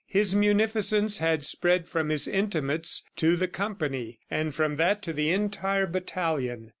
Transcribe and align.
His 0.07 0.33
munificence 0.33 1.19
had 1.19 1.45
spread 1.45 1.87
from 1.87 2.09
his 2.09 2.27
intimates 2.27 3.03
to 3.17 3.35
the 3.35 3.47
company, 3.47 4.17
and 4.31 4.55
from 4.55 4.77
that 4.77 5.03
to 5.03 5.13
the 5.13 5.29
entire 5.29 5.85
battalion. 5.85 6.69